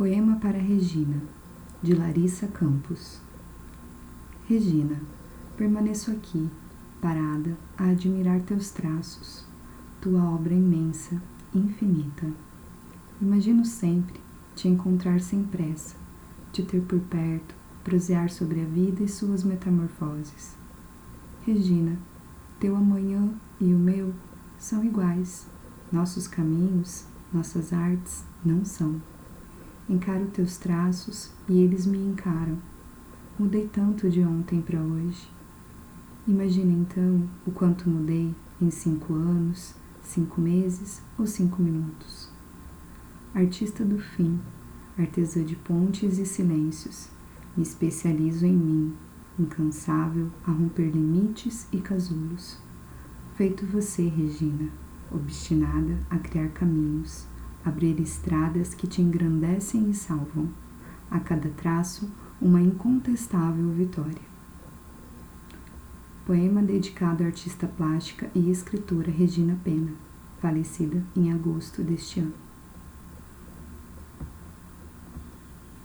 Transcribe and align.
Poema 0.00 0.36
para 0.36 0.56
Regina, 0.56 1.22
de 1.82 1.94
Larissa 1.94 2.48
Campos. 2.48 3.20
Regina, 4.48 4.98
permaneço 5.58 6.10
aqui, 6.10 6.48
parada, 7.02 7.54
a 7.76 7.90
admirar 7.90 8.40
teus 8.40 8.70
traços, 8.70 9.44
tua 10.00 10.24
obra 10.24 10.54
imensa, 10.54 11.20
infinita. 11.54 12.26
Imagino 13.20 13.62
sempre 13.66 14.18
te 14.56 14.68
encontrar 14.68 15.20
sem 15.20 15.44
pressa, 15.44 15.96
te 16.50 16.62
ter 16.62 16.80
por 16.80 17.00
perto, 17.00 17.54
prosear 17.84 18.30
sobre 18.30 18.62
a 18.62 18.64
vida 18.64 19.02
e 19.02 19.08
suas 19.08 19.44
metamorfoses. 19.44 20.56
Regina, 21.42 21.98
teu 22.58 22.74
amanhã 22.74 23.34
e 23.60 23.74
o 23.74 23.78
meu 23.78 24.14
são 24.58 24.82
iguais. 24.82 25.46
Nossos 25.92 26.26
caminhos, 26.26 27.04
nossas 27.30 27.74
artes 27.74 28.24
não 28.42 28.64
são. 28.64 28.98
Encaro 29.90 30.28
teus 30.28 30.56
traços 30.56 31.32
e 31.48 31.58
eles 31.58 31.84
me 31.84 31.98
encaram. 31.98 32.56
Mudei 33.36 33.66
tanto 33.66 34.08
de 34.08 34.20
ontem 34.20 34.62
para 34.62 34.80
hoje. 34.80 35.28
Imagina 36.28 36.70
então 36.70 37.28
o 37.44 37.50
quanto 37.50 37.90
mudei 37.90 38.32
em 38.62 38.70
cinco 38.70 39.14
anos, 39.14 39.74
cinco 40.00 40.40
meses 40.40 41.02
ou 41.18 41.26
cinco 41.26 41.60
minutos. 41.60 42.30
Artista 43.34 43.84
do 43.84 43.98
fim, 43.98 44.38
artesã 44.96 45.42
de 45.42 45.56
pontes 45.56 46.18
e 46.18 46.24
silêncios, 46.24 47.08
me 47.56 47.64
especializo 47.64 48.46
em 48.46 48.56
mim, 48.56 48.94
incansável 49.36 50.30
a 50.46 50.52
romper 50.52 50.88
limites 50.88 51.66
e 51.72 51.78
casulos. 51.78 52.60
Feito 53.34 53.66
você, 53.66 54.06
Regina, 54.06 54.70
obstinada 55.10 55.98
a 56.08 56.16
criar 56.16 56.50
caminhos 56.50 57.26
abrir 57.64 58.00
estradas 58.00 58.74
que 58.74 58.86
te 58.86 59.02
engrandecem 59.02 59.90
e 59.90 59.94
salvam, 59.94 60.48
a 61.10 61.20
cada 61.20 61.48
traço 61.50 62.10
uma 62.40 62.60
incontestável 62.60 63.70
vitória. 63.70 64.30
Poema 66.24 66.62
dedicado 66.62 67.22
à 67.22 67.26
artista 67.26 67.66
plástica 67.66 68.30
e 68.34 68.50
escritora 68.50 69.10
Regina 69.10 69.58
Pena, 69.64 69.92
falecida 70.40 71.02
em 71.16 71.32
agosto 71.32 71.82
deste 71.82 72.20
ano. 72.20 72.49